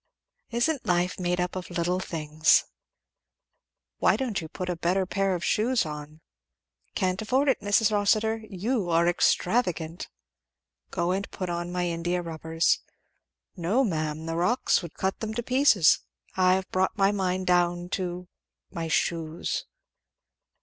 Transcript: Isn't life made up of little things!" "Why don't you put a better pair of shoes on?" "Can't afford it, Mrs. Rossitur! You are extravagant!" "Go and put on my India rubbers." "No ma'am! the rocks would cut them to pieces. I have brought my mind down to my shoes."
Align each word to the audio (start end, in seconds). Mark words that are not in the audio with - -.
Isn't 0.49 0.83
life 0.83 1.19
made 1.19 1.39
up 1.39 1.55
of 1.55 1.69
little 1.69 1.99
things!" 1.99 2.63
"Why 3.99 4.17
don't 4.17 4.41
you 4.41 4.47
put 4.49 4.67
a 4.67 4.75
better 4.75 5.05
pair 5.05 5.35
of 5.35 5.45
shoes 5.45 5.85
on?" 5.85 6.21
"Can't 6.95 7.21
afford 7.21 7.47
it, 7.49 7.61
Mrs. 7.61 7.91
Rossitur! 7.91 8.37
You 8.49 8.89
are 8.89 9.07
extravagant!" 9.07 10.09
"Go 10.89 11.11
and 11.11 11.29
put 11.29 11.51
on 11.51 11.71
my 11.71 11.85
India 11.85 12.23
rubbers." 12.23 12.79
"No 13.55 13.83
ma'am! 13.83 14.25
the 14.25 14.35
rocks 14.35 14.81
would 14.81 14.95
cut 14.95 15.19
them 15.19 15.35
to 15.35 15.43
pieces. 15.43 15.99
I 16.35 16.53
have 16.55 16.71
brought 16.71 16.97
my 16.97 17.11
mind 17.11 17.45
down 17.45 17.87
to 17.89 18.27
my 18.71 18.87
shoes." 18.87 19.65